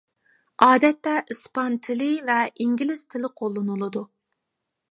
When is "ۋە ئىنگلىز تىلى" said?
2.31-3.31